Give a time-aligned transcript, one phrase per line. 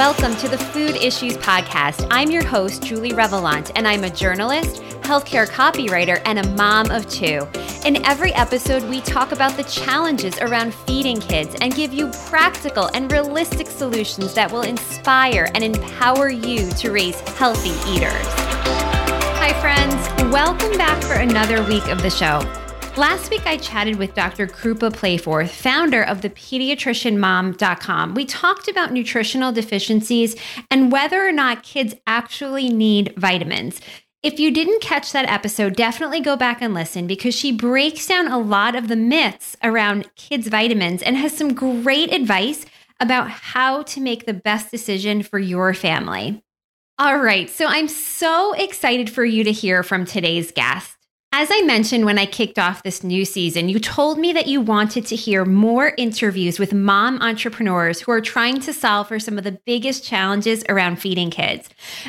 [0.00, 2.08] Welcome to the Food Issues Podcast.
[2.10, 7.06] I'm your host, Julie Revelant, and I'm a journalist, healthcare copywriter, and a mom of
[7.06, 7.46] two.
[7.84, 12.88] In every episode, we talk about the challenges around feeding kids and give you practical
[12.94, 18.26] and realistic solutions that will inspire and empower you to raise healthy eaters.
[19.36, 20.32] Hi, friends.
[20.32, 22.40] Welcome back for another week of the show.
[22.96, 24.46] Last week, I chatted with Dr.
[24.46, 28.14] Krupa Playforth, founder of the pediatricianmom.com.
[28.14, 30.34] We talked about nutritional deficiencies
[30.70, 33.80] and whether or not kids actually need vitamins.
[34.22, 38.28] If you didn't catch that episode, definitely go back and listen because she breaks down
[38.28, 42.66] a lot of the myths around kids' vitamins and has some great advice
[42.98, 46.42] about how to make the best decision for your family.
[46.98, 50.99] All right, so I'm so excited for you to hear from today's guest.
[51.32, 54.60] As I mentioned when I kicked off this new season, you told me that you
[54.60, 59.38] wanted to hear more interviews with mom entrepreneurs who are trying to solve for some
[59.38, 61.68] of the biggest challenges around feeding kids.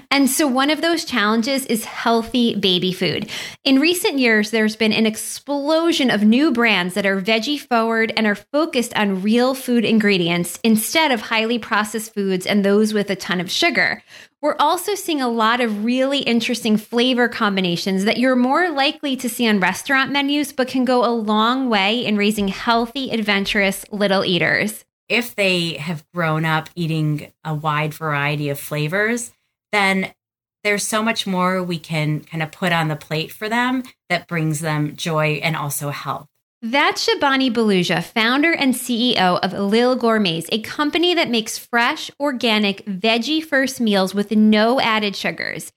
[0.09, 3.29] And so one of those challenges is healthy baby food.
[3.63, 8.25] In recent years, there's been an explosion of new brands that are veggie forward and
[8.25, 13.15] are focused on real food ingredients instead of highly processed foods and those with a
[13.15, 14.01] ton of sugar.
[14.41, 19.29] We're also seeing a lot of really interesting flavor combinations that you're more likely to
[19.29, 24.25] see on restaurant menus, but can go a long way in raising healthy, adventurous little
[24.25, 24.83] eaters.
[25.07, 29.31] If they have grown up eating a wide variety of flavors,
[29.71, 30.11] then
[30.63, 34.27] there's so much more we can kind of put on the plate for them that
[34.27, 36.30] brings them joy and also health.
[36.63, 42.85] That's Shabani Baluja, founder and CEO of Lil Gourmets, a company that makes fresh, organic,
[42.85, 45.71] veggie first meals with no added sugars.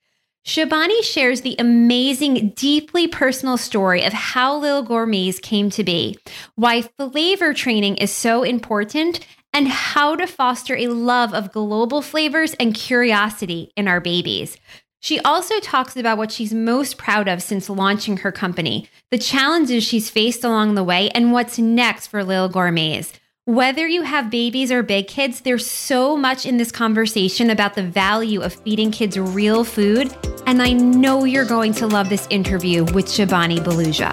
[0.46, 6.18] Shabani shares the amazing, deeply personal story of how Lil Gourmets came to be,
[6.54, 12.52] why flavor training is so important, and how to foster a love of global flavors
[12.60, 14.58] and curiosity in our babies.
[15.04, 19.84] She also talks about what she's most proud of since launching her company, the challenges
[19.84, 23.12] she's faced along the way, and what's next for Lil Gourmets.
[23.44, 27.82] Whether you have babies or big kids, there's so much in this conversation about the
[27.82, 30.10] value of feeding kids real food,
[30.46, 34.10] and I know you're going to love this interview with Shabani Baluja.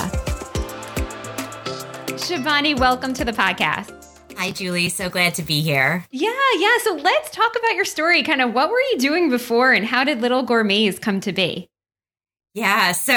[2.18, 4.01] Shabani, welcome to the podcast.
[4.42, 4.90] Hi, Julie.
[4.90, 6.04] So glad to be here.
[6.10, 6.80] Yeah, yeah.
[6.84, 8.24] So let's talk about your story.
[8.24, 11.70] Kind of what were you doing before and how did Little Gourmets come to be?
[12.56, 13.14] Yeah, so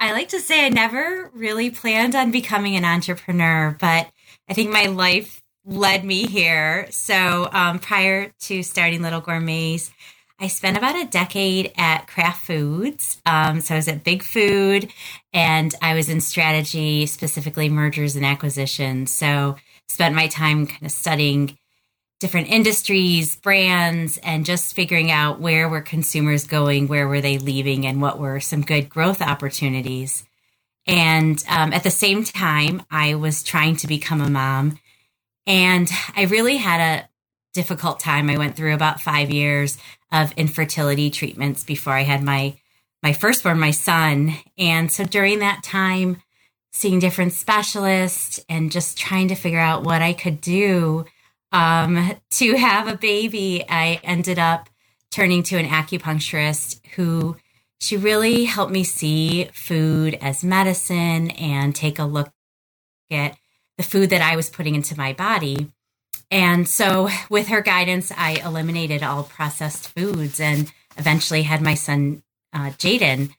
[0.00, 4.10] I like to say I never really planned on becoming an entrepreneur, but
[4.48, 6.88] I think my life led me here.
[6.90, 9.92] So um, prior to starting Little Gourmets,
[10.40, 13.22] I spent about a decade at Kraft Foods.
[13.24, 14.92] Um, so I was at Big Food
[15.32, 19.12] and I was in strategy, specifically mergers and acquisitions.
[19.12, 19.54] So
[19.88, 21.56] spent my time kind of studying
[22.18, 27.86] different industries, brands, and just figuring out where were consumers going, where were they leaving,
[27.86, 30.24] and what were some good growth opportunities.
[30.86, 34.78] And um, at the same time, I was trying to become a mom.
[35.46, 37.08] And I really had a
[37.52, 38.30] difficult time.
[38.30, 39.78] I went through about five years
[40.12, 42.56] of infertility treatments before I had my
[43.02, 44.34] my firstborn, my son.
[44.58, 46.22] And so during that time,
[46.76, 51.06] seeing different specialists and just trying to figure out what I could do
[51.50, 54.68] um, to have a baby, I ended up
[55.10, 57.36] turning to an acupuncturist who
[57.80, 62.30] she really helped me see food as medicine and take a look
[63.10, 63.38] at
[63.78, 65.72] the food that I was putting into my body.
[66.30, 72.22] And so, with her guidance, I eliminated all processed foods and eventually had my son,
[72.52, 73.30] uh, Jaden,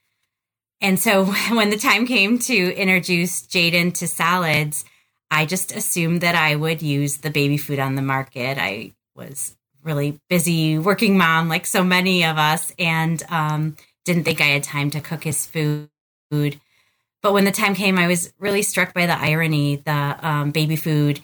[0.80, 4.84] and so when the time came to introduce Jaden to salads,
[5.30, 8.58] I just assumed that I would use the baby food on the market.
[8.58, 14.40] I was really busy working mom, like so many of us, and um, didn't think
[14.40, 15.90] I had time to cook his food.
[16.30, 19.76] But when the time came, I was really struck by the irony.
[19.76, 21.20] The um, baby food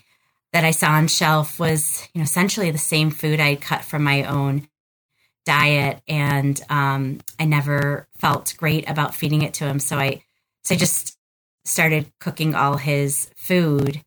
[0.53, 4.05] that I saw on shelf was, you know, essentially the same food I cut from
[4.05, 4.69] my own
[5.44, 9.79] diet and um, I never felt great about feeding it to him.
[9.79, 10.23] So I,
[10.62, 11.17] so I just
[11.64, 14.02] started cooking all his food.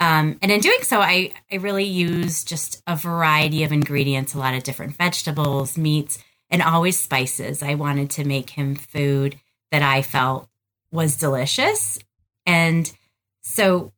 [0.00, 4.38] Um, and in doing so, I, I really use just a variety of ingredients, a
[4.38, 6.18] lot of different vegetables, meats,
[6.50, 7.62] and always spices.
[7.62, 9.38] I wanted to make him food
[9.70, 10.48] that I felt
[10.90, 11.98] was delicious.
[12.44, 12.92] And
[13.42, 13.92] so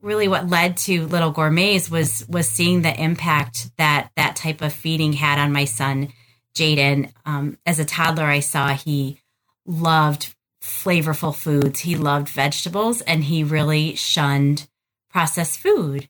[0.00, 4.72] really what led to little gourmets was was seeing the impact that that type of
[4.72, 6.08] feeding had on my son
[6.54, 9.20] jaden um, as a toddler i saw he
[9.66, 14.68] loved flavorful foods he loved vegetables and he really shunned
[15.10, 16.08] processed food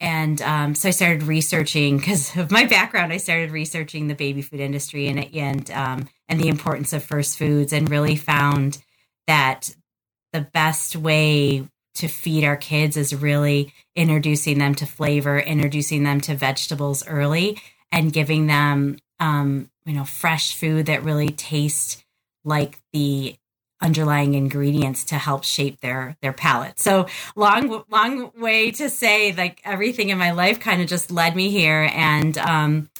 [0.00, 3.12] and um, so I started researching because of my background.
[3.12, 7.38] I started researching the baby food industry and and um, and the importance of first
[7.38, 8.82] foods, and really found
[9.26, 9.74] that
[10.32, 16.20] the best way to feed our kids is really introducing them to flavor, introducing them
[16.22, 17.58] to vegetables early,
[17.92, 22.02] and giving them um, you know fresh food that really tastes
[22.44, 23.36] like the
[23.80, 26.78] underlying ingredients to help shape their their palate.
[26.78, 27.06] So
[27.36, 31.50] long long way to say like everything in my life kind of just led me
[31.50, 32.90] here and um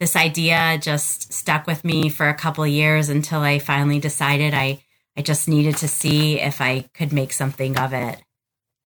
[0.00, 4.82] this idea just stuck with me for a couple years until I finally decided I
[5.16, 8.22] I just needed to see if I could make something of it.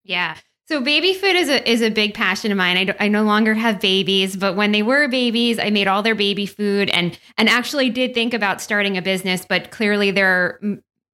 [0.06, 0.36] Yeah.
[0.68, 2.76] So baby food is a is a big passion of mine.
[2.76, 6.16] I, I no longer have babies, but when they were babies, I made all their
[6.16, 9.46] baby food and and actually did think about starting a business.
[9.48, 10.60] But clearly, there are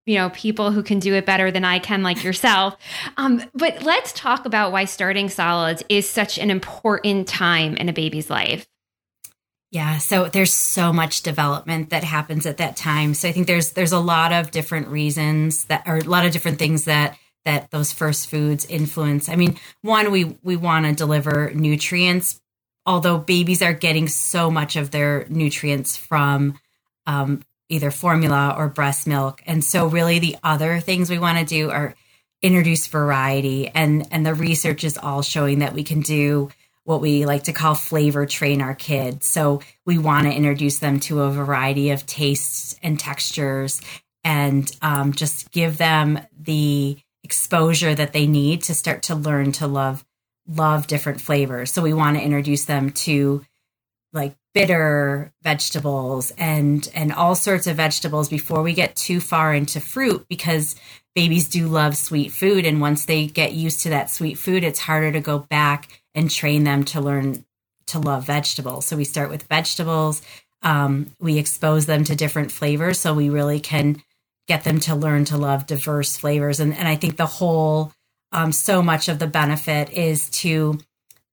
[0.07, 2.77] you know people who can do it better than I can, like yourself.
[3.19, 7.93] Um, but let's talk about why starting solids is such an important time in a
[7.93, 8.67] baby's life.
[9.71, 13.13] Yeah, so there's so much development that happens at that time.
[13.13, 16.33] So I think there's there's a lot of different reasons that are a lot of
[16.33, 19.29] different things that that those first foods influence.
[19.29, 22.41] I mean, one we we want to deliver nutrients,
[22.87, 26.59] although babies are getting so much of their nutrients from
[27.07, 31.45] um, either formula or breast milk, and so really the other things we want to
[31.45, 31.95] do are
[32.41, 36.51] introduce variety, and and the research is all showing that we can do
[36.85, 39.27] what we like to call flavor train our kids.
[39.27, 43.81] So we want to introduce them to a variety of tastes and textures
[44.25, 49.67] and um, just give them the exposure that they need to start to learn to
[49.67, 50.05] love
[50.49, 51.73] love different flavors.
[51.73, 53.45] So we want to introduce them to
[54.13, 59.81] like bitter vegetables and and all sorts of vegetables before we get too far into
[59.81, 60.77] fruit because
[61.15, 64.81] babies do love sweet food and once they get used to that sweet food it's
[64.81, 67.45] harder to go back and train them to learn
[67.87, 68.87] to love vegetables.
[68.87, 70.23] So we start with vegetables.
[70.63, 74.03] Um, we expose them to different flavors so we really can
[74.49, 76.61] get them to learn to love diverse flavors.
[76.61, 77.93] And, and I think the whole,
[78.33, 80.79] um, so much of the benefit is to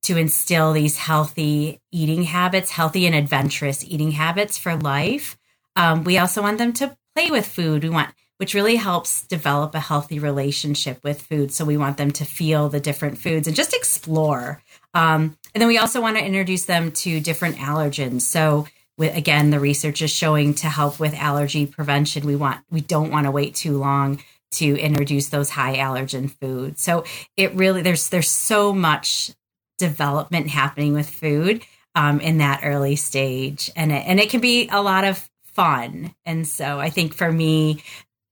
[0.01, 5.37] to instill these healthy eating habits, healthy and adventurous eating habits for life.
[5.75, 7.83] Um, we also want them to play with food.
[7.83, 11.51] We want, which really helps develop a healthy relationship with food.
[11.51, 14.63] So we want them to feel the different foods and just explore.
[14.93, 18.21] Um, and then we also want to introduce them to different allergens.
[18.21, 18.67] So
[18.99, 23.11] with, again, the research is showing to help with allergy prevention, we want we don't
[23.11, 26.81] want to wait too long to introduce those high allergen foods.
[26.81, 27.05] So
[27.37, 29.31] it really there's there's so much
[29.77, 31.63] development happening with food
[31.95, 36.13] um, in that early stage, and it, and it can be a lot of fun.
[36.25, 37.81] And so I think for me,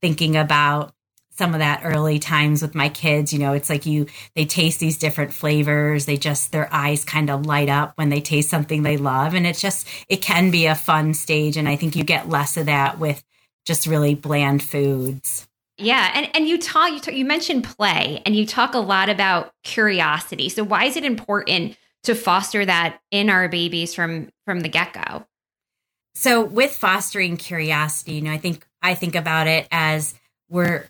[0.01, 0.93] thinking about
[1.37, 4.79] some of that early times with my kids you know it's like you they taste
[4.79, 6.05] these different flavors.
[6.05, 9.33] They just their eyes kind of light up when they taste something they love.
[9.33, 11.57] And it's just it can be a fun stage.
[11.57, 13.23] And i think you get less of that with
[13.65, 15.47] just really bland foods.
[15.77, 16.11] Yeah.
[16.13, 19.51] And and you talk you talk, you mentioned play and you talk a lot about
[19.63, 20.49] curiosity.
[20.49, 25.25] So why is it important to foster that in our babies from from the get-go?
[26.15, 30.15] So with fostering curiosity you know i think i think about it as
[30.49, 30.87] we're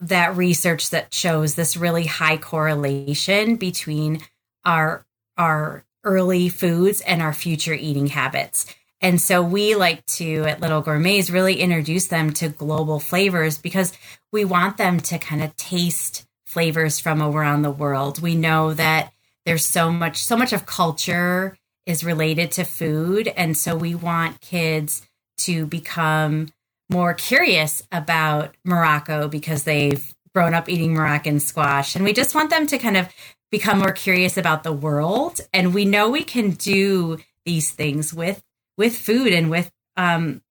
[0.00, 4.20] that research that shows this really high correlation between
[4.64, 5.04] our
[5.36, 8.72] our early foods and our future eating habits.
[9.02, 13.92] And so we like to at Little Gourmets really introduce them to global flavors because
[14.32, 18.22] we want them to kind of taste flavors from around the world.
[18.22, 19.12] We know that
[19.44, 24.40] there's so much so much of culture is related to food and so we want
[24.40, 25.06] kids
[25.38, 26.48] to become
[26.90, 31.96] more curious about Morocco because they've grown up eating Moroccan squash.
[31.96, 33.08] And we just want them to kind of
[33.50, 35.40] become more curious about the world.
[35.52, 38.42] And we know we can do these things with
[38.76, 40.42] with food and with um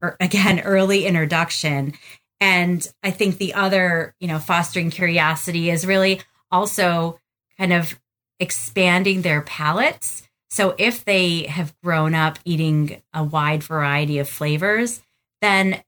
[0.00, 1.94] or again early introduction.
[2.40, 6.20] And I think the other, you know, fostering curiosity is really
[6.50, 7.18] also
[7.58, 7.98] kind of
[8.40, 10.28] expanding their palates.
[10.50, 15.02] So if they have grown up eating a wide variety of flavors,
[15.40, 15.82] then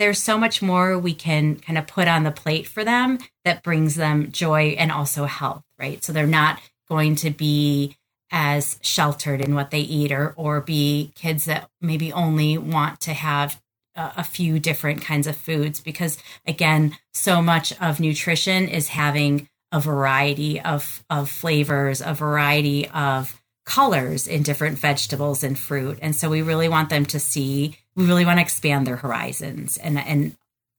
[0.00, 3.62] there's so much more we can kind of put on the plate for them that
[3.62, 6.02] brings them joy and also health, right?
[6.02, 7.96] So they're not going to be
[8.32, 13.12] as sheltered in what they eat or or be kids that maybe only want to
[13.12, 13.60] have
[13.96, 16.16] a, few different kinds of foods because
[16.46, 23.40] again, so much of nutrition is having a variety of of flavors, a variety of
[23.66, 25.98] colors in different vegetables and fruit.
[26.00, 29.76] And so we really want them to see, we really want to expand their horizons.
[29.78, 30.36] And, and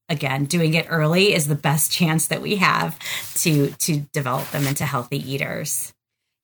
[0.08, 2.98] again, doing it early is the best chance that we have
[3.34, 5.92] to, to develop them into healthy eaters.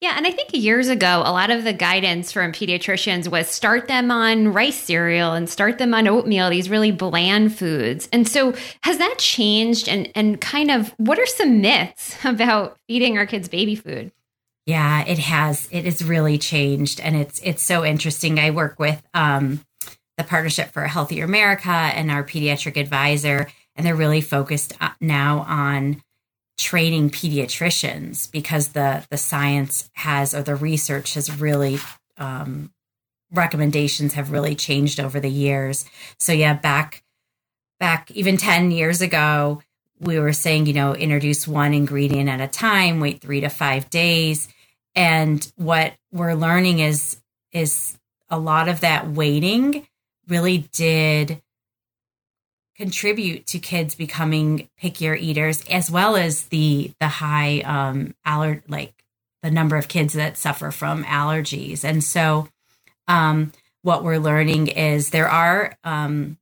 [0.01, 3.89] Yeah, and I think years ago, a lot of the guidance from pediatricians was start
[3.89, 8.09] them on rice cereal and start them on oatmeal, these really bland foods.
[8.13, 9.89] And so, has that changed?
[9.89, 14.13] And and kind of, what are some myths about feeding our kids baby food?
[14.67, 15.67] Yeah, it has.
[15.73, 18.39] It has really changed, and it's it's so interesting.
[18.39, 19.65] I work with um,
[20.19, 24.91] the Partnership for a Healthier America and our pediatric advisor, and they're really focused uh,
[25.01, 26.03] now on
[26.59, 31.79] training pediatricians because the the science has or the research has really
[32.19, 32.73] um,
[33.33, 35.85] recommendations have really changed over the years.
[36.19, 37.05] So yeah, back
[37.79, 39.63] back even 10 years ago,
[40.01, 43.89] we were saying, you know, introduce one ingredient at a time, wait 3 to 5
[43.89, 44.49] days.
[44.97, 47.21] And what we're learning is
[47.53, 47.97] is
[48.29, 49.87] a lot of that waiting
[50.29, 51.43] really did
[52.77, 58.95] contribute to kids becoming pickier eaters as well as the the high um aller like
[59.43, 61.83] the number of kids that suffer from allergies.
[61.85, 62.49] And so
[63.09, 66.39] um what we're learning is there are um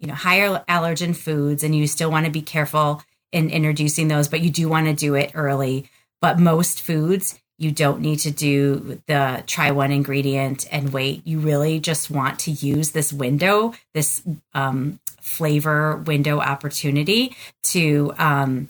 [0.00, 4.28] you know higher allergen foods and you still want to be careful in introducing those
[4.28, 5.88] but you do want to do it early.
[6.20, 11.26] But most foods you don't need to do the try one ingredient and wait.
[11.26, 14.22] You really just want to use this window, this
[14.52, 18.68] um, flavor window opportunity to um,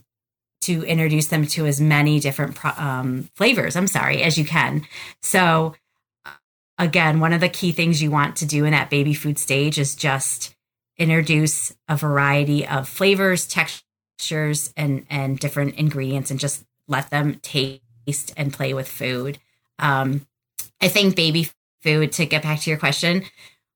[0.62, 3.76] to introduce them to as many different um, flavors.
[3.76, 4.86] I'm sorry, as you can.
[5.20, 5.74] So
[6.78, 9.78] again, one of the key things you want to do in that baby food stage
[9.78, 10.54] is just
[10.96, 17.82] introduce a variety of flavors, textures, and and different ingredients, and just let them taste
[18.06, 19.38] taste and play with food.
[19.78, 20.26] Um,
[20.80, 21.48] I think baby
[21.82, 23.24] food, to get back to your question,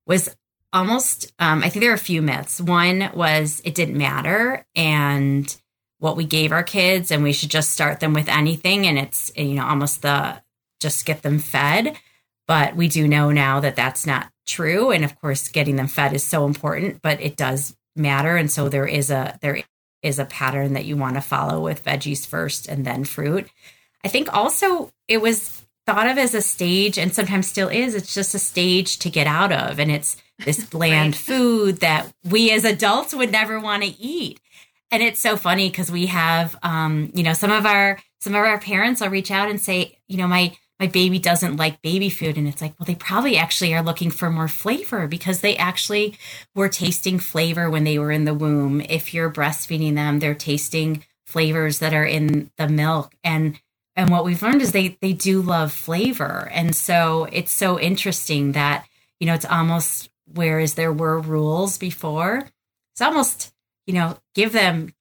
[0.07, 0.35] was
[0.73, 2.61] almost, um, I think there are a few myths.
[2.61, 5.55] One was it didn't matter and
[5.99, 8.87] what we gave our kids, and we should just start them with anything.
[8.87, 10.41] And it's, you know, almost the
[10.81, 11.97] just get them fed.
[12.47, 14.91] But we do know now that that's not true.
[14.91, 18.37] And of course, getting them fed is so important, but it does matter.
[18.37, 19.63] And so there is a, there
[20.03, 23.49] is a pattern that you want to follow with veggies first and then fruit.
[24.04, 27.95] I think also it was thought of as a stage and sometimes still is.
[27.95, 29.78] It's just a stage to get out of.
[29.78, 31.21] And it's this bland right.
[31.21, 34.40] food that we as adults would never want to eat.
[34.92, 38.45] And it's so funny because we have, um, you know, some of our, some of
[38.45, 42.09] our parents will reach out and say, you know, my, my baby doesn't like baby
[42.09, 42.37] food.
[42.37, 46.16] And it's like, well, they probably actually are looking for more flavor because they actually
[46.54, 48.80] were tasting flavor when they were in the womb.
[48.80, 53.14] If you're breastfeeding them, they're tasting flavors that are in the milk.
[53.23, 53.61] And
[53.97, 56.49] and what we've learned is they they do love flavor.
[56.52, 58.87] And so it's so interesting that
[59.18, 62.49] you know it's almost whereas there were rules before
[62.92, 63.52] it's almost
[63.87, 64.94] you know give them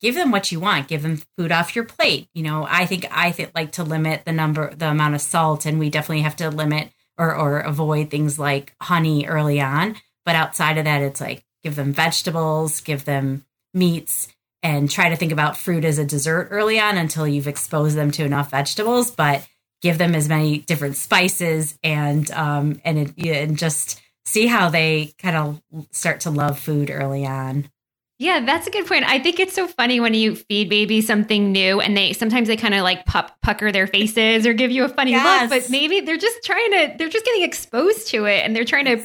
[0.00, 0.88] give them what you want.
[0.88, 2.28] Give them food off your plate.
[2.34, 5.66] You know i think i think like to limit the number the amount of salt
[5.66, 9.96] and we definitely have to limit or or avoid things like honey early on.
[10.24, 13.44] But outside of that it's like give them vegetables give them
[13.74, 14.28] meats
[14.62, 18.10] and try to think about fruit as a dessert early on until you've exposed them
[18.12, 19.46] to enough vegetables, but
[19.82, 25.12] give them as many different spices and um and it, and just see how they
[25.18, 27.68] kind of start to love food early on.
[28.18, 29.04] Yeah, that's a good point.
[29.06, 32.56] I think it's so funny when you feed babies something new and they sometimes they
[32.56, 35.50] kind of like pup, pucker their faces or give you a funny yes.
[35.50, 38.66] look, but maybe they're just trying to they're just getting exposed to it and they're
[38.66, 38.98] trying to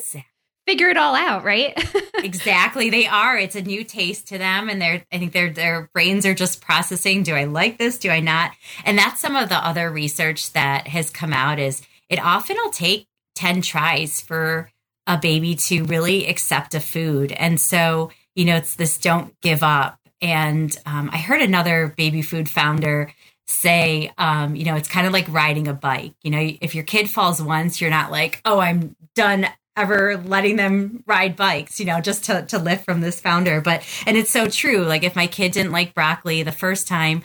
[0.68, 1.74] figure it all out, right?
[2.16, 2.90] exactly.
[2.90, 3.38] They are.
[3.38, 6.62] It's a new taste to them and they're I think their their brains are just
[6.62, 7.98] processing, do I like this?
[7.98, 8.52] Do I not?
[8.84, 12.72] And that's some of the other research that has come out is it often will
[12.72, 14.72] take 10 tries for
[15.08, 17.32] a baby to really accept a food.
[17.32, 20.00] And so, you know, it's this don't give up.
[20.22, 23.14] And um, I heard another baby food founder
[23.48, 26.14] say, um, you know, it's kind of like riding a bike.
[26.24, 30.56] You know, if your kid falls once, you're not like, oh, I'm done ever letting
[30.56, 33.62] them ride bikes, you know, just to, to lift from this founder.
[33.62, 34.84] But, and it's so true.
[34.84, 37.24] Like if my kid didn't like broccoli the first time,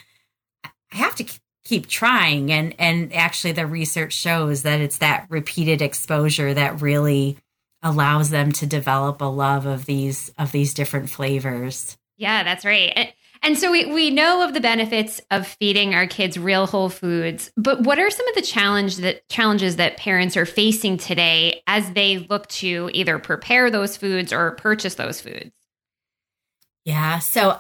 [0.65, 1.27] I have to
[1.65, 2.51] keep trying.
[2.51, 7.39] And, and actually the research shows that it's that repeated exposure that really
[7.83, 11.97] allows them to develop a love of these, of these different flavors.
[12.17, 13.15] Yeah, that's right.
[13.43, 17.51] And so we, we know of the benefits of feeding our kids real whole foods,
[17.57, 21.91] but what are some of the challenge that challenges that parents are facing today as
[21.93, 25.53] they look to either prepare those foods or purchase those foods?
[26.85, 27.59] Yeah, so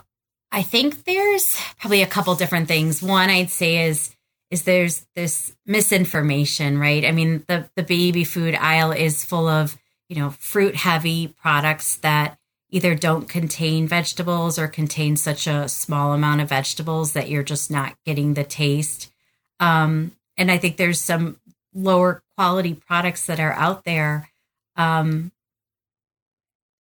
[0.53, 3.03] I think there's probably a couple different things.
[3.03, 4.15] One I'd say is
[4.51, 7.05] is there's this misinformation, right?
[7.05, 11.97] I mean, the the baby food aisle is full of, you know, fruit heavy products
[11.99, 12.37] that
[12.71, 17.71] either don't contain vegetables or contain such a small amount of vegetables that you're just
[17.71, 19.11] not getting the taste.
[19.59, 21.39] Um, and I think there's some
[21.75, 24.31] lower quality products that are out there
[24.77, 25.33] um,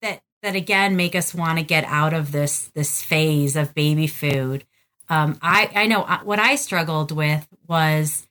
[0.03, 4.07] that that again make us want to get out of this this phase of baby
[4.07, 4.65] food.
[5.09, 8.27] Um, I I know uh, what I struggled with was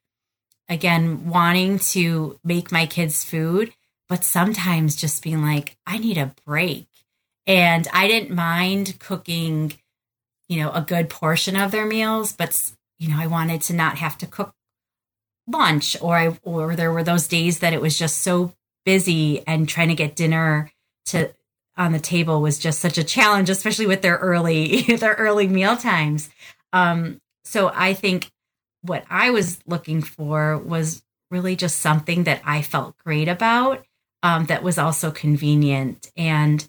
[0.68, 3.74] again wanting to make my kids food,
[4.10, 6.88] but sometimes just being like I need a break,
[7.46, 9.74] and I didn't mind cooking,
[10.48, 13.98] you know, a good portion of their meals, but you know I wanted to not
[13.98, 14.54] have to cook
[15.48, 18.54] lunch or I or there were those days that it was just so
[18.86, 20.72] busy and trying to get dinner
[21.08, 21.34] to
[21.76, 25.76] on the table was just such a challenge especially with their early their early meal
[25.76, 26.30] times.
[26.72, 28.32] Um so i think
[28.84, 33.84] what i was looking for was really just something that i felt great about
[34.24, 36.12] um, that was also convenient.
[36.16, 36.68] And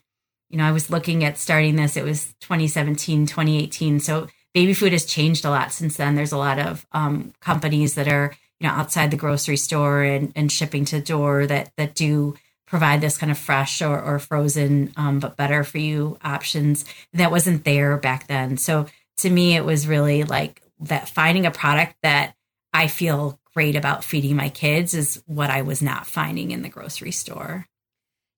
[0.51, 4.93] you know i was looking at starting this it was 2017 2018 so baby food
[4.93, 6.15] has changed a lot since then.
[6.15, 10.33] There's a lot of um, companies that are you know outside the grocery store and,
[10.35, 12.35] and shipping to door that that do
[12.67, 16.85] provide this kind of fresh or, or frozen um, but better for you options.
[17.13, 18.57] That wasn't there back then.
[18.57, 18.87] So
[19.19, 22.35] to me it was really like that finding a product that
[22.73, 26.69] i feel great about feeding my kids is what i was not finding in the
[26.69, 27.69] grocery store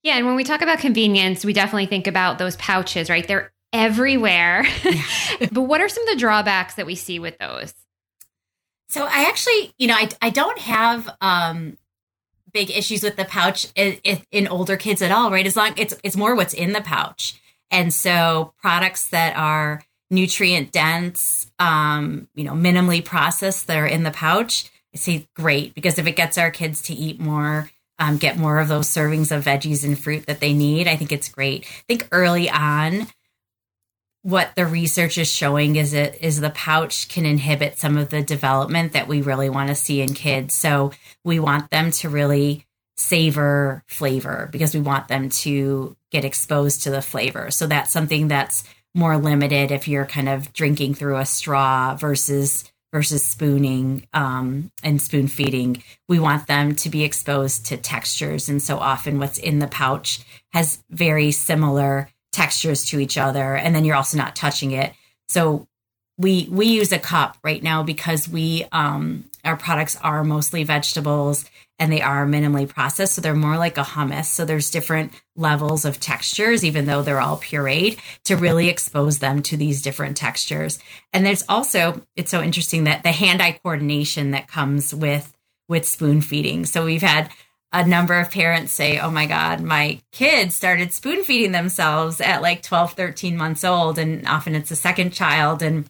[0.06, 3.26] yeah and when we talk about convenience we definitely think about those pouches right?
[3.26, 4.66] They're everywhere.
[5.52, 7.74] But what are some of the drawbacks that we see with those?
[8.88, 11.76] So I actually, you know, I, I don't have um,
[12.52, 13.98] big issues with the pouch in,
[14.30, 15.44] in older kids at all, right?
[15.44, 17.38] As long it's it's more what's in the pouch,
[17.70, 24.04] and so products that are nutrient dense, um, you know, minimally processed that are in
[24.04, 28.18] the pouch, I say great because if it gets our kids to eat more, um,
[28.18, 31.28] get more of those servings of veggies and fruit that they need, I think it's
[31.28, 31.64] great.
[31.64, 33.06] I think early on,
[34.22, 38.22] what the research is showing is it is the pouch can inhibit some of the
[38.22, 40.52] development that we really want to see in kids.
[40.52, 40.90] So
[41.24, 46.90] we want them to really savor flavor because we want them to get exposed to
[46.90, 47.52] the flavor.
[47.52, 48.64] So that's something that's
[48.96, 52.64] more limited if you're kind of drinking through a straw versus
[52.96, 55.82] versus spooning um, and spoon feeding.
[56.08, 60.20] We want them to be exposed to textures, and so often what's in the pouch
[60.54, 64.92] has very similar textures to each other and then you're also not touching it
[65.26, 65.66] so
[66.18, 71.44] we we use a cup right now because we um our products are mostly vegetables
[71.78, 75.84] and they are minimally processed so they're more like a hummus so there's different levels
[75.84, 80.78] of textures even though they're all pureed to really expose them to these different textures
[81.12, 85.32] and there's also it's so interesting that the hand-eye coordination that comes with
[85.68, 87.30] with spoon feeding so we've had
[87.72, 92.40] a number of parents say, Oh my God, my kids started spoon feeding themselves at
[92.40, 93.98] like 12, 13 months old.
[93.98, 95.62] And often it's a second child.
[95.62, 95.88] And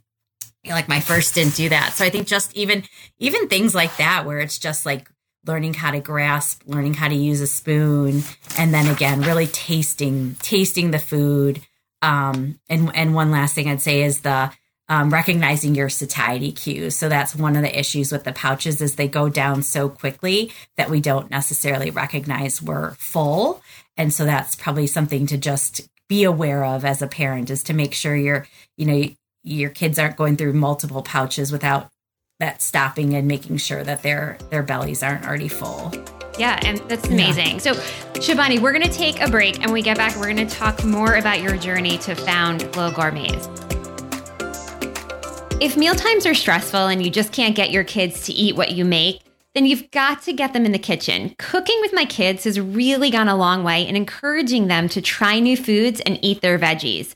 [0.69, 1.95] like my first didn't do that.
[1.95, 2.85] So I think just even,
[3.19, 5.11] even things like that, where it's just like
[5.47, 8.23] learning how to grasp, learning how to use a spoon.
[8.59, 11.61] And then again, really tasting, tasting the food.
[12.03, 14.53] Um, and, and one last thing I'd say is the,
[14.89, 16.95] um, recognizing your satiety cues.
[16.95, 20.53] So that's one of the issues with the pouches is they go down so quickly
[20.77, 23.63] that we don't necessarily recognize we're full.
[23.97, 27.75] And so that's probably something to just be aware of as a parent is to
[27.75, 29.09] make sure you're, you know,
[29.47, 31.89] your kids aren't going through multiple pouches without
[32.41, 35.93] that stopping and making sure that their their bellies aren't already full.
[36.39, 37.53] Yeah, and that's amazing.
[37.53, 37.59] Yeah.
[37.59, 37.75] So,
[38.15, 40.55] Shabani, we're going to take a break and when we get back, we're going to
[40.55, 43.49] talk more about your journey to found Little Gourmets.
[45.59, 48.85] If mealtimes are stressful and you just can't get your kids to eat what you
[48.85, 49.23] make,
[49.55, 51.35] then you've got to get them in the kitchen.
[51.39, 55.39] Cooking with my kids has really gone a long way in encouraging them to try
[55.39, 57.15] new foods and eat their veggies.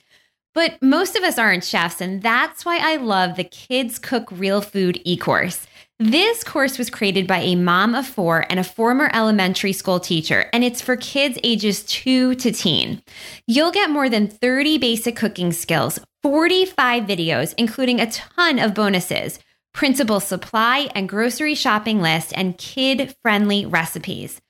[0.53, 4.61] But most of us aren't chefs, and that's why I love the Kids Cook Real
[4.61, 5.67] Food e course.
[6.01, 10.49] This course was created by a mom of four and a former elementary school teacher,
[10.53, 13.03] and it's for kids ages two to teen.
[13.47, 19.39] You'll get more than 30 basic cooking skills, 45 videos, including a ton of bonuses,
[19.73, 24.41] printable supply and grocery shopping list, and kid friendly recipes.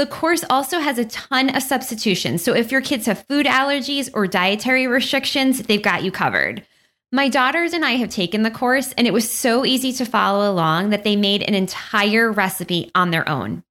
[0.00, 4.08] The course also has a ton of substitutions, so if your kids have food allergies
[4.14, 6.64] or dietary restrictions, they've got you covered.
[7.12, 10.50] My daughters and I have taken the course, and it was so easy to follow
[10.50, 13.62] along that they made an entire recipe on their own.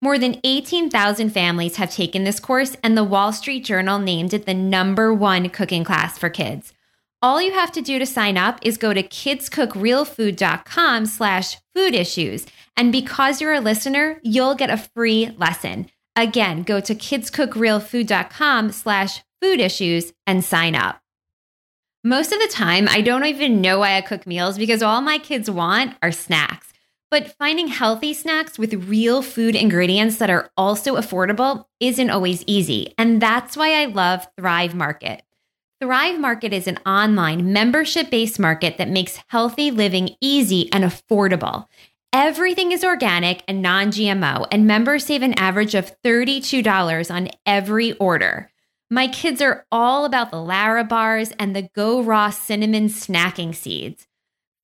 [0.00, 4.46] More than 18,000 families have taken this course, and the Wall Street Journal named it
[4.46, 6.72] the number one cooking class for kids.
[7.22, 12.44] All you have to do to sign up is go to kidscookrealfood.com slash food issues.
[12.76, 15.88] And because you're a listener, you'll get a free lesson.
[16.14, 21.00] Again, go to kidscookrealfood.com slash food issues and sign up.
[22.04, 25.18] Most of the time, I don't even know why I cook meals because all my
[25.18, 26.72] kids want are snacks.
[27.10, 32.94] But finding healthy snacks with real food ingredients that are also affordable isn't always easy.
[32.98, 35.22] And that's why I love Thrive Market.
[35.78, 41.66] Thrive Market is an online membership based market that makes healthy living easy and affordable.
[42.14, 47.92] Everything is organic and non GMO, and members save an average of $32 on every
[47.98, 48.50] order.
[48.88, 54.06] My kids are all about the Lara bars and the Go Raw cinnamon snacking seeds.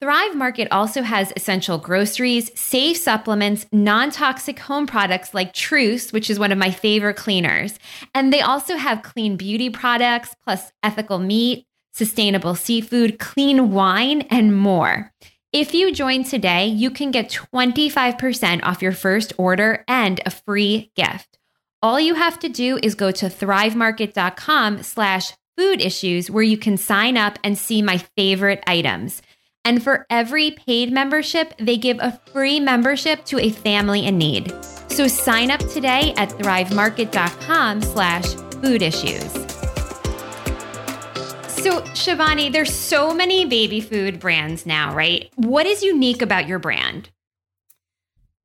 [0.02, 6.28] Thrive Market also has essential groceries, safe supplements, non toxic home products like Truce, which
[6.28, 7.78] is one of my favorite cleaners.
[8.12, 14.58] And they also have clean beauty products, plus ethical meat, sustainable seafood, clean wine, and
[14.58, 15.12] more.
[15.52, 20.90] If you join today, you can get 25% off your first order and a free
[20.96, 21.38] gift.
[21.80, 26.76] All you have to do is go to thrivemarket.com slash food issues where you can
[26.76, 29.22] sign up and see my favorite items.
[29.64, 34.52] And for every paid membership, they give a free membership to a family in need.
[34.88, 39.32] So sign up today at thrivemarket.com slash food issues.
[41.62, 45.30] So Shivani, there's so many baby food brands now, right?
[45.36, 47.10] What is unique about your brand?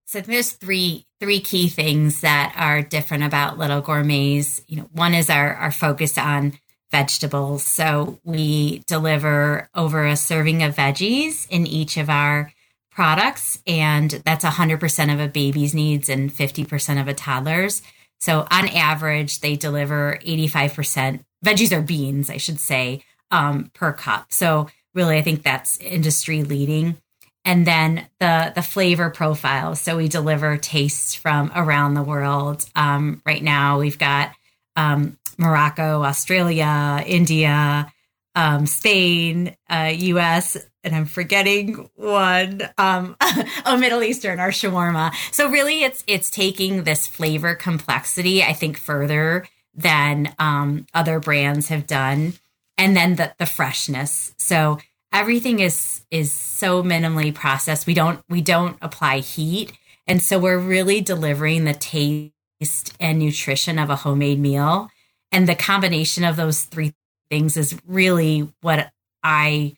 [0.05, 4.61] So there's three three key things that are different about Little Gourmets.
[4.67, 6.53] You know, one is our our focus on
[6.91, 7.63] vegetables.
[7.63, 12.51] So we deliver over a serving of veggies in each of our
[12.91, 17.81] products, and that's 100% of a baby's needs and 50% of a toddler's.
[18.19, 24.31] So on average, they deliver 85% veggies or beans, I should say, um, per cup.
[24.31, 26.97] So really, I think that's industry leading.
[27.45, 29.75] And then the the flavor profile.
[29.75, 32.65] So we deliver tastes from around the world.
[32.75, 34.31] Um, right now, we've got
[34.75, 37.91] um, Morocco, Australia, India,
[38.37, 42.61] um, Spain, uh, U.S., and I'm forgetting one.
[42.77, 43.17] Um,
[43.65, 45.13] oh, Middle Eastern, our shawarma.
[45.31, 51.67] So really, it's it's taking this flavor complexity, I think, further than um, other brands
[51.69, 52.33] have done,
[52.77, 54.33] and then the the freshness.
[54.37, 54.77] So
[55.11, 57.87] everything is is so minimally processed.
[57.87, 59.73] We don't we don't apply heat,
[60.05, 64.89] and so we're really delivering the taste and nutrition of a homemade meal
[65.31, 66.93] and the combination of those three
[67.29, 68.91] things is really what
[69.23, 69.75] I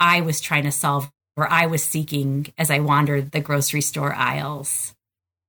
[0.00, 4.14] I was trying to solve or I was seeking as I wandered the grocery store
[4.14, 4.94] aisles.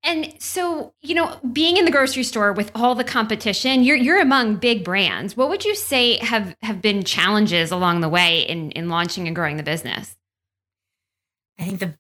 [0.03, 4.21] And so, you know, being in the grocery store with all the competition, you're you're
[4.21, 5.35] among big brands.
[5.35, 9.35] What would you say have have been challenges along the way in in launching and
[9.35, 10.15] growing the business?
[11.59, 11.95] I think the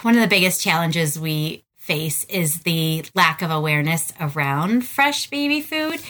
[0.00, 5.60] one of the biggest challenges we face is the lack of awareness around fresh baby
[5.60, 6.00] food.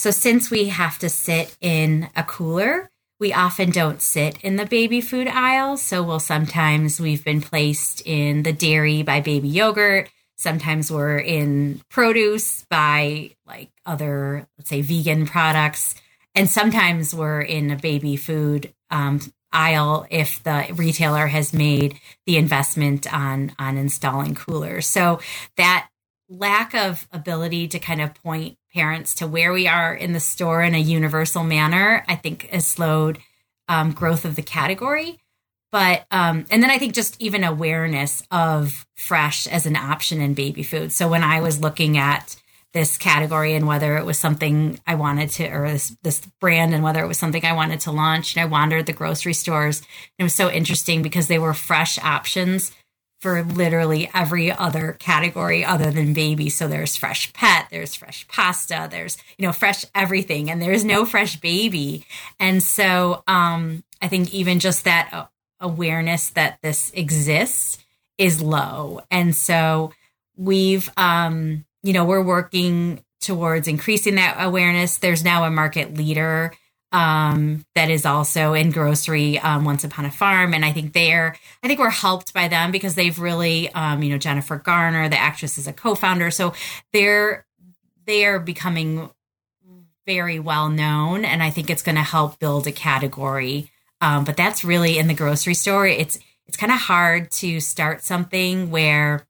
[0.00, 4.64] So since we have to sit in a cooler, we often don't sit in the
[4.64, 5.76] baby food aisle.
[5.76, 10.08] So we'll sometimes we've been placed in the dairy by baby yogurt.
[10.38, 15.94] Sometimes we're in produce by like other, let's say, vegan products.
[16.34, 19.20] And sometimes we're in a baby food um,
[19.52, 24.86] aisle if the retailer has made the investment on on installing coolers.
[24.86, 25.20] So
[25.58, 25.90] that
[26.30, 30.62] lack of ability to kind of point parents to where we are in the store
[30.62, 33.18] in a universal manner, I think has slowed
[33.68, 35.18] um, growth of the category.
[35.72, 40.34] But, um, and then I think just even awareness of fresh as an option in
[40.34, 40.92] baby food.
[40.92, 42.36] So when I was looking at
[42.72, 46.84] this category and whether it was something I wanted to, or this, this brand and
[46.84, 49.82] whether it was something I wanted to launch, and I wandered the grocery stores.
[50.18, 52.72] it was so interesting because they were fresh options
[53.20, 56.48] for literally every other category other than baby.
[56.48, 61.04] So there's fresh pet, there's fresh pasta, there's, you know, fresh everything, and there's no
[61.04, 62.04] fresh baby.
[62.38, 65.30] And so um, I think even just that
[65.60, 67.78] awareness that this exists
[68.16, 69.02] is low.
[69.10, 69.92] And so
[70.36, 74.96] we've, um, you know, we're working towards increasing that awareness.
[74.96, 76.52] There's now a market leader
[76.92, 80.54] um, that is also in grocery um, once upon a farm.
[80.54, 84.10] And i think they're i think we're helped by them because they've really um, you
[84.10, 86.30] know jennifer garner the actress is a co-founder.
[86.30, 86.52] So
[86.92, 87.46] they're
[88.06, 89.10] they're becoming
[90.06, 93.70] very well known and i think it's going to help build a category.
[94.00, 95.86] Um, but that's really in the grocery store.
[95.86, 99.26] It's it's kind of hard to start something where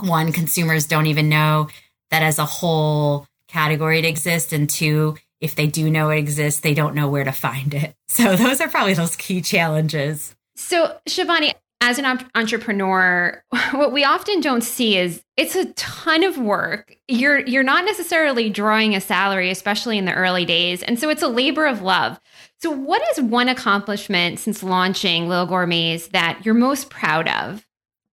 [0.00, 1.68] one consumers don't even know
[2.10, 6.60] that as a whole category it exists and two if they do know it exists,
[6.60, 7.94] they don't know where to find it.
[8.14, 10.36] So those are probably those key challenges.
[10.54, 16.38] So, Shivani, as an entrepreneur, what we often don't see is it's a ton of
[16.38, 16.96] work.
[17.08, 21.22] You're you're not necessarily drawing a salary, especially in the early days, and so it's
[21.22, 22.20] a labor of love.
[22.62, 27.66] So, what is one accomplishment since launching Little Gourmets that you're most proud of?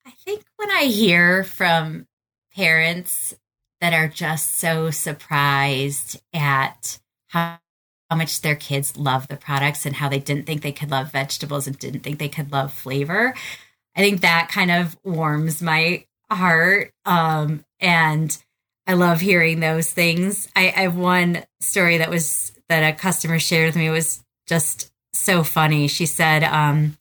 [0.06, 2.08] I I think when I hear from
[2.56, 3.32] parents
[3.80, 6.98] that are just so surprised at
[7.30, 7.58] how,
[8.10, 11.12] how much their kids love the products and how they didn't think they could love
[11.12, 13.34] vegetables and didn't think they could love flavor.
[13.96, 16.92] I think that kind of warms my heart.
[17.04, 18.36] Um, and
[18.86, 20.48] I love hearing those things.
[20.56, 24.90] I, I have one story that was that a customer shared with me was just
[25.12, 25.88] so funny.
[25.88, 26.96] She said um,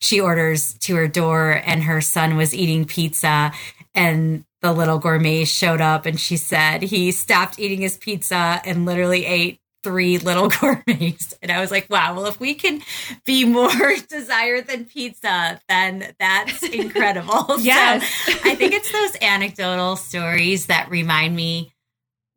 [0.00, 3.52] she orders to her door and her son was eating pizza
[3.94, 8.86] and the little gourmet showed up and she said he stopped eating his pizza and
[8.86, 11.34] literally ate three little gourmets.
[11.42, 12.80] And I was like, wow, well, if we can
[13.24, 13.70] be more
[14.08, 17.60] desired than pizza, then that's incredible.
[17.60, 18.08] yes.
[18.24, 21.72] So I think it's those anecdotal stories that remind me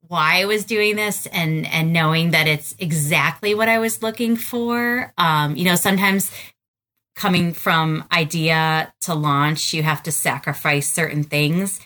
[0.08, 4.36] why I was doing this and and knowing that it's exactly what I was looking
[4.36, 5.12] for.
[5.18, 6.32] Um, you know, sometimes
[7.16, 11.80] coming from idea to launch, you have to sacrifice certain things.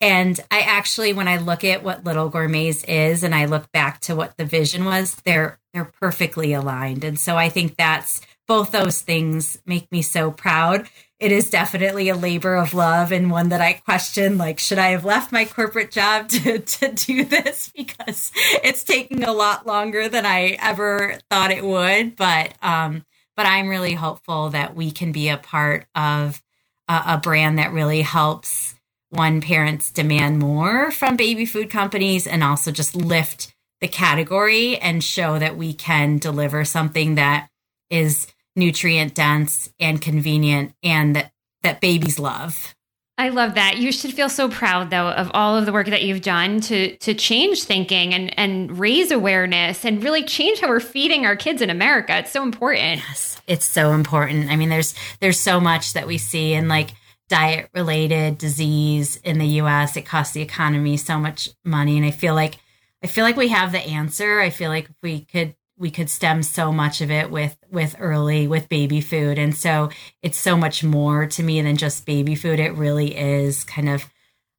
[0.00, 4.00] And I actually, when I look at what Little Gourmets is, and I look back
[4.02, 7.04] to what the vision was, they're they're perfectly aligned.
[7.04, 10.88] And so I think that's both those things make me so proud.
[11.18, 14.88] It is definitely a labor of love and one that I question like, should I
[14.88, 17.72] have left my corporate job to, to do this?
[17.74, 22.16] Because it's taking a lot longer than I ever thought it would.
[22.16, 23.04] But um,
[23.36, 26.42] but I'm really hopeful that we can be a part of
[26.88, 28.75] a, a brand that really helps
[29.16, 35.02] one parents demand more from baby food companies and also just lift the category and
[35.02, 37.48] show that we can deliver something that
[37.90, 42.74] is nutrient dense and convenient and that that babies love.
[43.18, 43.78] I love that.
[43.78, 46.96] You should feel so proud though of all of the work that you've done to
[46.98, 51.62] to change thinking and and raise awareness and really change how we're feeding our kids
[51.62, 52.18] in America.
[52.18, 53.02] It's so important.
[53.08, 54.50] Yes, it's so important.
[54.50, 56.90] I mean, there's there's so much that we see and like
[57.28, 59.96] diet related disease in the US.
[59.96, 61.96] It costs the economy so much money.
[61.96, 62.58] And I feel like
[63.02, 64.40] I feel like we have the answer.
[64.40, 68.46] I feel like we could we could stem so much of it with with early
[68.46, 69.38] with baby food.
[69.38, 69.90] And so
[70.22, 72.60] it's so much more to me than just baby food.
[72.60, 74.08] It really is kind of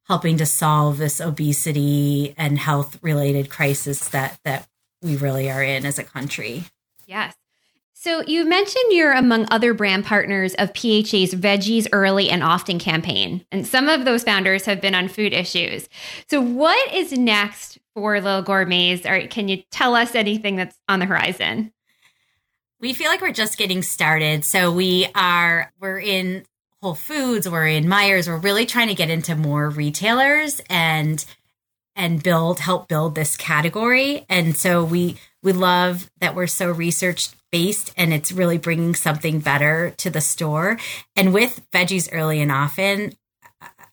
[0.04, 4.68] helping to solve this obesity and health related crisis that that
[5.02, 6.64] we really are in as a country.
[7.06, 7.34] Yes.
[8.00, 13.44] So you mentioned you're among other brand partners of PHA's Veggies Early and Often campaign,
[13.50, 15.88] and some of those founders have been on food issues.
[16.30, 19.04] So what is next for Little Gourmets?
[19.04, 21.72] Or can you tell us anything that's on the horizon?
[22.78, 24.44] We feel like we're just getting started.
[24.44, 26.44] So we are we're in
[26.80, 31.24] Whole Foods, we're in Meijer's, we're really trying to get into more retailers and
[31.96, 34.24] and build help build this category.
[34.28, 39.40] And so we we love that we're so research based and it's really bringing something
[39.40, 40.78] better to the store.
[41.16, 43.14] And with veggies early and often,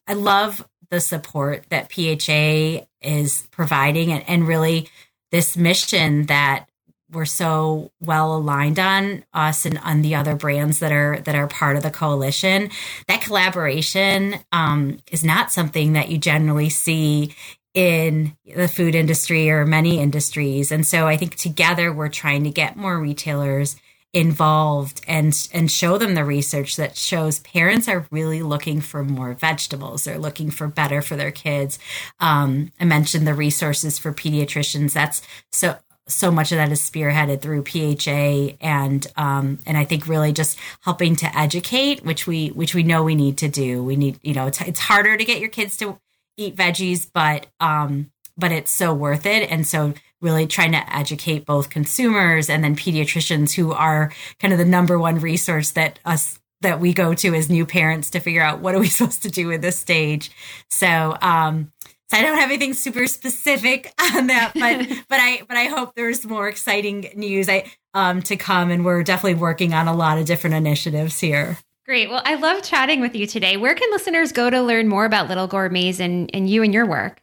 [0.08, 4.90] I love the support that PHA is providing and, and really
[5.32, 6.68] this mission that
[7.12, 11.48] we're so well aligned on us and on the other brands that are that are
[11.48, 12.70] part of the coalition
[13.08, 17.34] that collaboration um, is not something that you generally see
[17.76, 20.72] in the food industry or many industries.
[20.72, 23.76] And so I think together we're trying to get more retailers
[24.14, 29.34] involved and and show them the research that shows parents are really looking for more
[29.34, 31.78] vegetables they're looking for better for their kids
[32.22, 35.76] um, i mentioned the resources for pediatricians that's so
[36.08, 40.60] so much of that is spearheaded through PHA and um, and I think really just
[40.82, 43.84] helping to educate, which we which we know we need to do.
[43.84, 46.00] We need you know it's it's harder to get your kids to
[46.38, 49.50] eat veggies, but um, but it's so worth it.
[49.50, 54.60] And so really trying to educate both consumers and then pediatricians who are kind of
[54.60, 58.42] the number one resource that us that we go to as new parents to figure
[58.42, 60.32] out what are we supposed to do at this stage.
[60.70, 61.72] So um
[62.08, 65.96] so I don't have anything super specific on that, but but I but I hope
[65.96, 70.18] there's more exciting news I um to come and we're definitely working on a lot
[70.18, 71.58] of different initiatives here.
[71.86, 72.10] Great.
[72.10, 73.58] Well, I love chatting with you today.
[73.58, 76.88] Where can listeners go to learn more about Little Gourmets and, and you and your
[76.88, 77.22] work?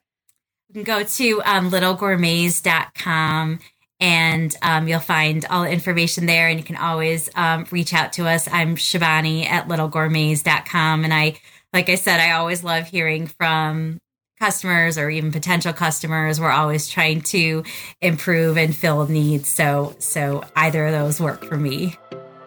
[0.69, 3.59] You can go to um, littlegourmets.com
[3.99, 6.47] and um, you'll find all the information there.
[6.49, 8.49] And you can always um, reach out to us.
[8.51, 11.05] I'm Shabani at littlegourmets.com.
[11.05, 11.41] And I,
[11.73, 13.99] like I said, I always love hearing from
[14.39, 16.41] customers or even potential customers.
[16.41, 17.65] We're always trying to
[18.01, 19.49] improve and fill needs.
[19.49, 21.97] So, so either of those work for me.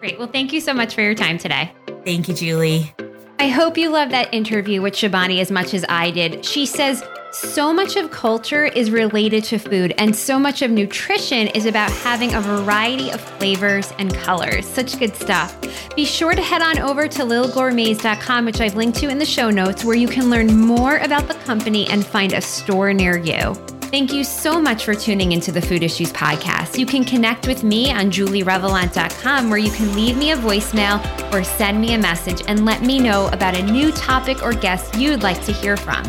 [0.00, 0.18] Great.
[0.18, 1.72] Well, thank you so much for your time today.
[2.06, 2.94] Thank you, Julie.
[3.40, 6.44] I hope you love that interview with Shabani as much as I did.
[6.44, 11.48] She says So much of culture is related to food, and so much of nutrition
[11.48, 14.64] is about having a variety of flavors and colors.
[14.64, 15.60] Such good stuff.
[15.96, 19.50] Be sure to head on over to littlegourmets.com, which I've linked to in the show
[19.50, 23.75] notes, where you can learn more about the company and find a store near you.
[23.90, 26.76] Thank you so much for tuning into the Food Issues Podcast.
[26.76, 31.00] You can connect with me on julierevelant.com where you can leave me a voicemail
[31.32, 34.96] or send me a message and let me know about a new topic or guest
[34.96, 36.02] you'd like to hear from.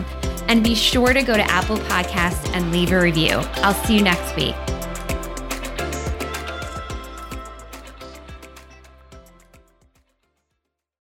[0.47, 3.41] And be sure to go to Apple Podcasts and leave a review.
[3.57, 4.55] I'll see you next week.